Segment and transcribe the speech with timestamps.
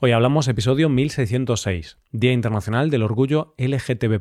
[0.00, 4.20] Hoy hablamos episodio 1606, Día Internacional del Orgullo LGTB+.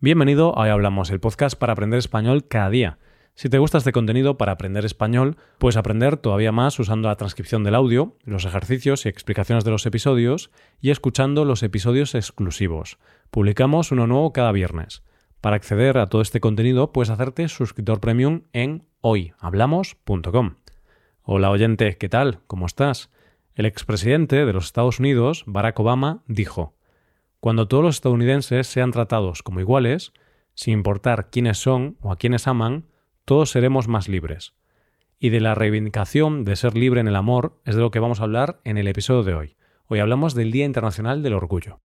[0.00, 2.98] Bienvenido a Hoy Hablamos, el podcast para aprender español cada día.
[3.34, 7.62] Si te gusta este contenido para aprender español, puedes aprender todavía más usando la transcripción
[7.62, 10.50] del audio, los ejercicios y explicaciones de los episodios
[10.80, 12.96] y escuchando los episodios exclusivos.
[13.30, 15.02] Publicamos uno nuevo cada viernes.
[15.42, 20.54] Para acceder a todo este contenido puedes hacerte suscriptor premium en hoyhablamos.com.
[21.20, 22.40] Hola oyente, ¿qué tal?
[22.46, 23.10] ¿Cómo estás?
[23.56, 26.76] El expresidente de los Estados Unidos, Barack Obama, dijo,
[27.40, 30.12] Cuando todos los estadounidenses sean tratados como iguales,
[30.52, 32.84] sin importar quiénes son o a quiénes aman,
[33.24, 34.52] todos seremos más libres.
[35.18, 38.20] Y de la reivindicación de ser libre en el amor es de lo que vamos
[38.20, 39.56] a hablar en el episodio de hoy.
[39.86, 41.80] Hoy hablamos del Día Internacional del Orgullo.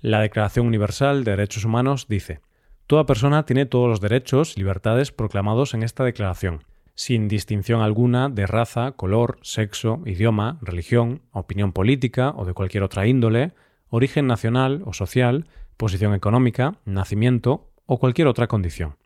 [0.00, 2.40] La Declaración Universal de Derechos Humanos dice,
[2.86, 6.62] Toda persona tiene todos los derechos y libertades proclamados en esta declaración,
[6.94, 13.06] sin distinción alguna de raza, color, sexo, idioma, religión, opinión política o de cualquier otra
[13.06, 13.52] índole,
[13.88, 18.96] origen nacional o social, posición económica, nacimiento o cualquier otra condición.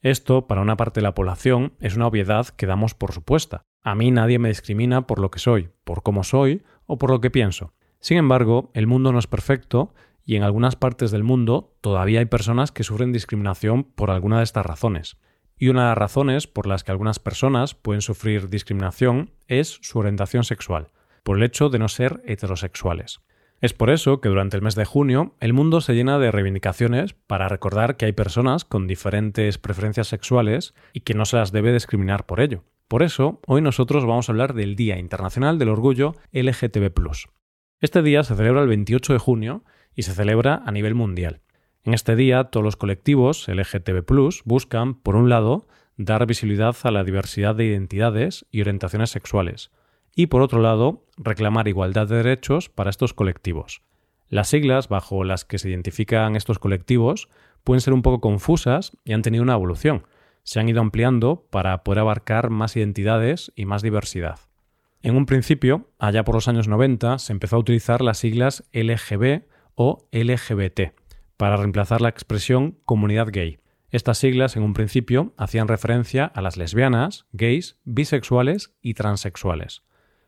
[0.00, 3.62] Esto, para una parte de la población, es una obviedad que damos por supuesta.
[3.82, 7.20] A mí nadie me discrimina por lo que soy, por cómo soy o por lo
[7.20, 7.72] que pienso.
[8.00, 12.26] Sin embargo, el mundo no es perfecto y en algunas partes del mundo todavía hay
[12.26, 15.16] personas que sufren discriminación por alguna de estas razones.
[15.58, 19.98] Y una de las razones por las que algunas personas pueden sufrir discriminación es su
[19.98, 20.88] orientación sexual,
[21.22, 23.20] por el hecho de no ser heterosexuales.
[23.60, 27.14] Es por eso que durante el mes de junio el mundo se llena de reivindicaciones
[27.14, 31.72] para recordar que hay personas con diferentes preferencias sexuales y que no se las debe
[31.72, 32.62] discriminar por ello.
[32.86, 36.92] Por eso, hoy nosotros vamos a hablar del Día Internacional del Orgullo LGTB.
[37.80, 39.64] Este día se celebra el 28 de junio
[39.94, 41.40] y se celebra a nivel mundial.
[41.84, 44.04] En este día, todos los colectivos LGTB
[44.44, 49.70] buscan, por un lado, dar visibilidad a la diversidad de identidades y orientaciones sexuales,
[50.14, 53.82] y por otro lado, reclamar igualdad de derechos para estos colectivos.
[54.28, 57.28] Las siglas bajo las que se identifican estos colectivos
[57.64, 60.06] pueden ser un poco confusas y han tenido una evolución.
[60.42, 64.38] Se han ido ampliando para poder abarcar más identidades y más diversidad.
[65.02, 69.44] En un principio, allá por los años 90, se empezó a utilizar las siglas LGB
[69.74, 70.92] o LGBT,
[71.38, 73.60] para reemplazar la expresión comunidad gay.
[73.90, 79.82] Estas siglas, en un principio, hacían referencia a las lesbianas, gays, bisexuales y transexuales.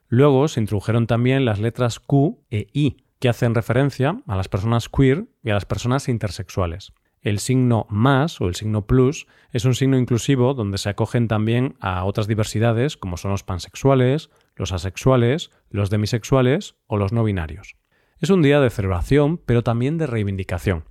[0.08, 4.88] Luego se introdujeron también las letras Q e I, que hacen referencia a las personas
[4.88, 6.94] queer y a las personas intersexuales.
[7.20, 11.76] El signo más o el signo plus es un signo inclusivo donde se acogen también
[11.80, 17.76] a otras diversidades como son los pansexuales, los asexuales, los demisexuales o los no binarios.
[18.20, 20.84] Es un día de celebración, pero también de reivindicación.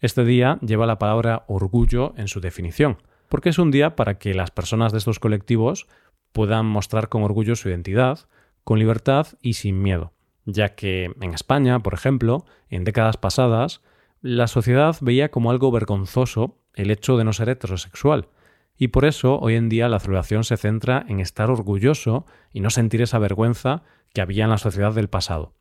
[0.00, 4.34] Este día lleva la palabra orgullo en su definición, porque es un día para que
[4.34, 5.86] las personas de estos colectivos
[6.32, 8.20] puedan mostrar con orgullo su identidad,
[8.64, 10.12] con libertad y sin miedo,
[10.44, 13.82] ya que en España, por ejemplo, en décadas pasadas,
[14.20, 18.28] la sociedad veía como algo vergonzoso el hecho de no ser heterosexual,
[18.76, 22.70] y por eso hoy en día la celebración se centra en estar orgulloso y no
[22.70, 23.82] sentir esa vergüenza
[24.12, 25.54] que había en la sociedad del pasado.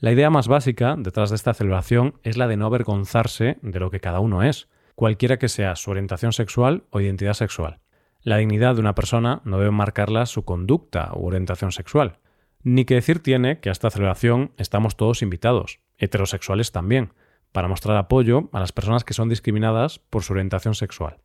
[0.00, 3.90] La idea más básica detrás de esta celebración es la de no avergonzarse de lo
[3.90, 7.80] que cada uno es, cualquiera que sea su orientación sexual o identidad sexual.
[8.22, 12.18] La dignidad de una persona no debe marcarla su conducta u orientación sexual.
[12.62, 17.12] Ni que decir tiene que a esta celebración estamos todos invitados, heterosexuales también,
[17.52, 21.18] para mostrar apoyo a las personas que son discriminadas por su orientación sexual.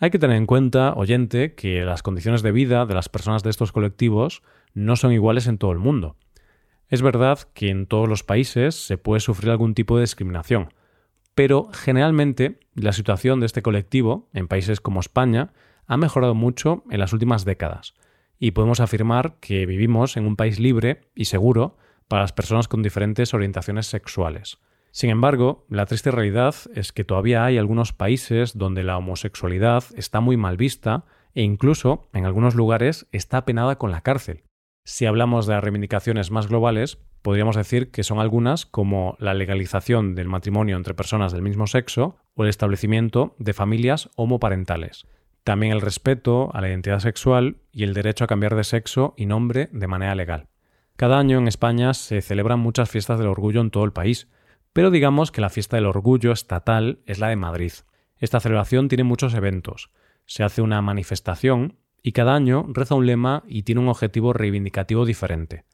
[0.00, 3.50] Hay que tener en cuenta, oyente, que las condiciones de vida de las personas de
[3.50, 4.42] estos colectivos
[4.74, 6.16] no son iguales en todo el mundo.
[6.88, 10.72] Es verdad que en todos los países se puede sufrir algún tipo de discriminación,
[11.34, 15.52] pero generalmente la situación de este colectivo en países como España
[15.86, 17.94] ha mejorado mucho en las últimas décadas,
[18.38, 21.76] y podemos afirmar que vivimos en un país libre y seguro
[22.08, 24.58] para las personas con diferentes orientaciones sexuales.
[24.92, 30.20] Sin embargo, la triste realidad es que todavía hay algunos países donde la homosexualidad está
[30.20, 31.04] muy mal vista
[31.34, 34.45] e incluso en algunos lugares está penada con la cárcel.
[34.88, 40.14] Si hablamos de las reivindicaciones más globales, podríamos decir que son algunas como la legalización
[40.14, 45.08] del matrimonio entre personas del mismo sexo o el establecimiento de familias homoparentales.
[45.42, 49.26] También el respeto a la identidad sexual y el derecho a cambiar de sexo y
[49.26, 50.46] nombre de manera legal.
[50.94, 54.28] Cada año en España se celebran muchas fiestas del orgullo en todo el país,
[54.72, 57.72] pero digamos que la fiesta del orgullo estatal es la de Madrid.
[58.18, 59.90] Esta celebración tiene muchos eventos.
[60.26, 61.74] Se hace una manifestación
[62.06, 65.64] y cada año reza un lema y tiene un objetivo reivindicativo diferente.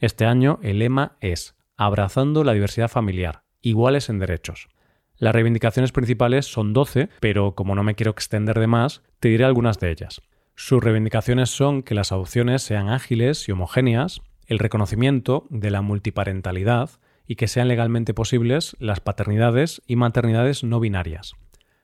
[0.00, 4.68] Este año el lema es Abrazando la diversidad familiar, iguales en derechos.
[5.16, 9.46] Las reivindicaciones principales son 12, pero como no me quiero extender de más, te diré
[9.46, 10.20] algunas de ellas.
[10.56, 16.90] Sus reivindicaciones son que las adopciones sean ágiles y homogéneas, el reconocimiento de la multiparentalidad
[17.26, 21.32] y que sean legalmente posibles las paternidades y maternidades no binarias.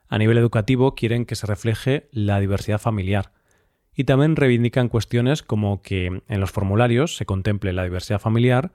[0.08, 3.32] A nivel educativo quieren que se refleje la diversidad familiar,
[3.99, 8.71] y también reivindican cuestiones como que en los formularios se contemple la diversidad familiar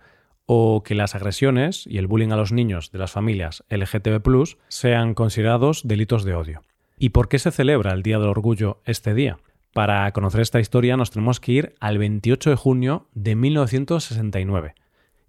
[0.45, 5.13] o que las agresiones y el bullying a los niños de las familias LGTB sean
[5.13, 6.61] considerados delitos de odio.
[6.99, 9.37] ¿Y por qué se celebra el Día del Orgullo este día?
[9.73, 14.75] Para conocer esta historia nos tenemos que ir al 28 de junio de 1969.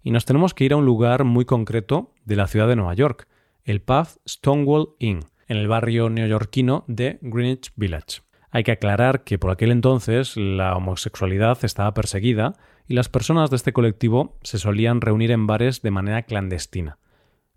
[0.03, 2.95] Y nos tenemos que ir a un lugar muy concreto de la ciudad de Nueva
[2.95, 3.29] York,
[3.63, 8.24] el pub Stonewall Inn, en el barrio neoyorquino de Greenwich Village.
[8.55, 12.53] Hay que aclarar que por aquel entonces la homosexualidad estaba perseguida
[12.87, 16.97] y las personas de este colectivo se solían reunir en bares de manera clandestina.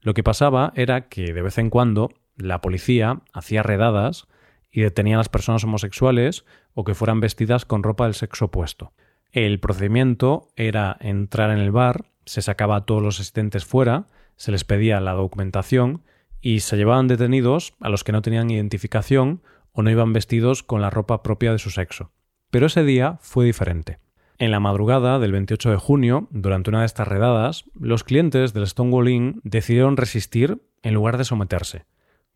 [0.01, 4.27] Lo que pasaba era que de vez en cuando la policía hacía redadas
[4.73, 8.93] y detenía a las personas homosexuales o que fueran vestidas con ropa del sexo opuesto.
[9.31, 14.51] El procedimiento era entrar en el bar, se sacaba a todos los asistentes fuera, se
[14.51, 16.03] les pedía la documentación
[16.41, 19.43] y se llevaban detenidos a los que no tenían identificación
[19.79, 22.11] o no iban vestidos con la ropa propia de su sexo.
[22.51, 24.01] Pero ese día fue diferente.
[24.37, 28.67] En la madrugada del 28 de junio, durante una de estas redadas, los clientes del
[28.67, 31.87] Stonewall Inn decidieron resistir en lugar de someterse.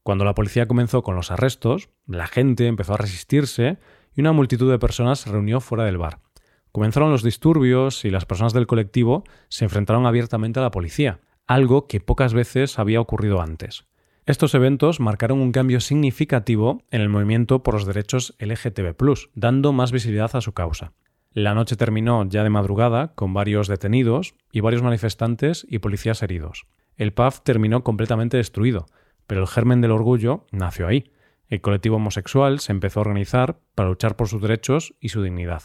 [0.05, 3.79] Cuando la policía comenzó con los arrestos, la gente empezó a resistirse
[4.15, 6.21] y una multitud de personas se reunió fuera del bar.
[6.71, 11.19] Comenzaron los disturbios y las personas del colectivo se enfrentaron abiertamente a la policía,
[11.49, 13.85] algo que pocas veces había ocurrido antes.
[14.25, 18.95] Estos eventos marcaron un cambio significativo en el movimiento por los derechos LGTB,
[19.35, 20.93] dando más visibilidad a su causa.
[21.33, 26.67] La noche terminó ya de madrugada con varios detenidos y varios manifestantes y policías heridos.
[26.97, 28.87] El PAF terminó completamente destruido,
[29.27, 31.11] pero el germen del orgullo nació ahí.
[31.49, 35.63] El colectivo homosexual se empezó a organizar para luchar por sus derechos y su dignidad.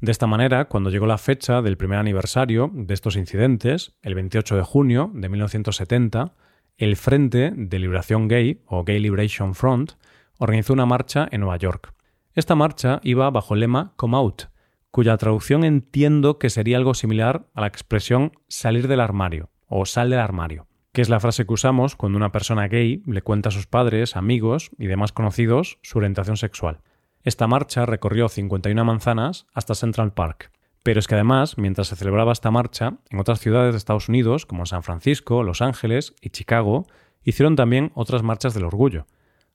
[0.00, 4.56] De esta manera, cuando llegó la fecha del primer aniversario de estos incidentes, el 28
[4.56, 6.34] de junio de 1970,
[6.76, 9.92] el Frente de Liberación Gay, o Gay Liberation Front,
[10.38, 11.94] organizó una marcha en Nueva York.
[12.34, 14.44] Esta marcha iba bajo el lema Come Out,
[14.90, 20.10] cuya traducción entiendo que sería algo similar a la expresión salir del armario o sal
[20.10, 23.52] del armario, que es la frase que usamos cuando una persona gay le cuenta a
[23.52, 26.80] sus padres, amigos y demás conocidos su orientación sexual.
[27.22, 30.52] Esta marcha recorrió 51 manzanas hasta Central Park.
[30.84, 34.44] Pero es que además, mientras se celebraba esta marcha, en otras ciudades de Estados Unidos,
[34.44, 36.86] como San Francisco, Los Ángeles y Chicago,
[37.24, 39.06] hicieron también otras marchas del orgullo.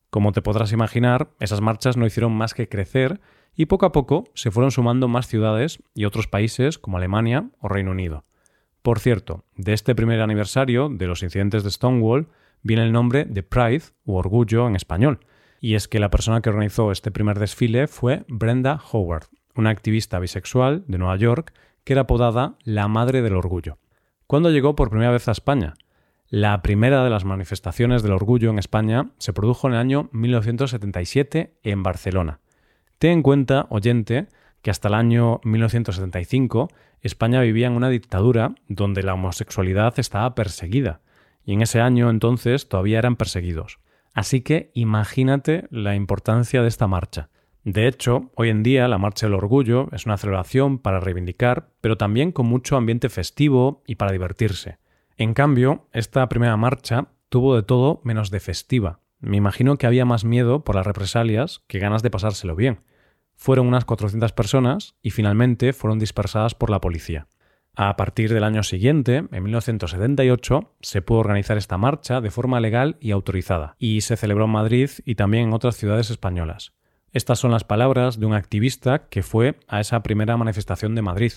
[0.10, 3.22] Como te podrás imaginar, esas marchas no hicieron más que crecer
[3.56, 7.68] y poco a poco se fueron sumando más ciudades y otros países como Alemania o
[7.68, 8.26] Reino Unido.
[8.82, 12.30] Por cierto, de este primer aniversario de los incidentes de Stonewall
[12.64, 15.20] viene el nombre de Pride u Orgullo en español,
[15.62, 19.28] y es que la persona que organizó este primer desfile fue Brenda Howard,
[19.60, 21.54] una activista bisexual de Nueva York
[21.84, 23.78] que era apodada la Madre del Orgullo.
[24.28, 25.74] ¿Cuándo llegó por primera vez a España?
[26.30, 31.56] La primera de las manifestaciones del orgullo en España se produjo en el año 1977
[31.64, 32.40] en Barcelona.
[33.00, 34.28] Ten en cuenta, oyente,
[34.62, 36.70] que hasta el año 1975
[37.02, 41.02] España vivía en una dictadura donde la homosexualidad estaba perseguida,
[41.44, 43.80] y en ese año entonces todavía eran perseguidos.
[44.14, 47.30] Así que imagínate la importancia de esta marcha.
[47.72, 51.98] De hecho, hoy en día la Marcha del Orgullo es una celebración para reivindicar, pero
[51.98, 54.80] también con mucho ambiente festivo y para divertirse.
[55.18, 59.02] En cambio, esta primera marcha tuvo de todo menos de festiva.
[59.20, 62.80] Me imagino que había más miedo por las represalias que ganas de pasárselo bien.
[63.36, 67.28] Fueron unas 400 personas y finalmente fueron dispersadas por la policía.
[67.76, 72.98] A partir del año siguiente, en 1978, se pudo organizar esta marcha de forma legal
[73.00, 76.74] y autorizada, y se celebró en Madrid y también en otras ciudades españolas.
[77.12, 81.34] Estas son las palabras de un activista que fue a esa primera manifestación de Madrid.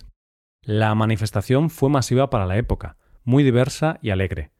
[0.63, 4.51] La manifestación fue masiva para la época, muy diversa y alegre.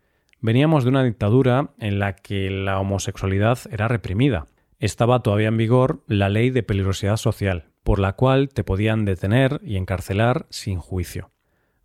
[0.41, 4.47] Veníamos de una dictadura en la que la homosexualidad era reprimida.
[4.79, 9.61] Estaba todavía en vigor la ley de peligrosidad social, por la cual te podían detener
[9.63, 11.31] y encarcelar sin juicio.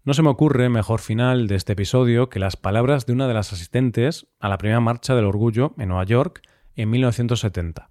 [0.06, 3.34] No se me ocurre mejor final de este episodio que las palabras de una de
[3.34, 6.42] las asistentes a la primera marcha del orgullo en Nueva York
[6.76, 7.90] en 1970.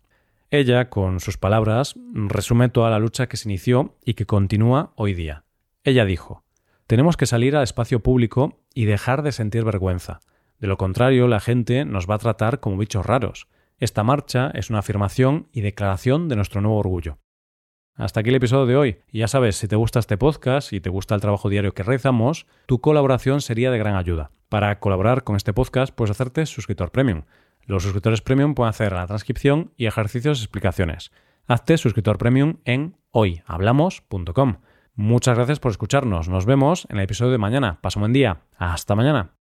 [0.50, 5.12] Ella, con sus palabras, resume toda la lucha que se inició y que continúa hoy
[5.12, 5.44] día.
[5.82, 6.44] Ella dijo,
[6.86, 10.20] tenemos que salir al espacio público y dejar de sentir vergüenza.
[10.60, 13.48] De lo contrario, la gente nos va a tratar como bichos raros.
[13.78, 17.18] Esta marcha es una afirmación y declaración de nuestro nuevo orgullo.
[17.94, 18.98] Hasta aquí el episodio de hoy.
[19.10, 21.82] Y ya sabes, si te gusta este podcast y te gusta el trabajo diario que
[21.82, 24.30] realizamos, tu colaboración sería de gran ayuda.
[24.48, 27.22] Para colaborar con este podcast puedes hacerte suscriptor premium.
[27.66, 31.12] Los suscriptores premium pueden hacer la transcripción y ejercicios y explicaciones.
[31.46, 34.56] Hazte suscriptor premium en hoyhablamos.com.
[34.94, 36.28] Muchas gracias por escucharnos.
[36.28, 37.80] Nos vemos en el episodio de mañana.
[37.82, 38.40] Paso un buen día.
[38.56, 39.36] Hasta mañana.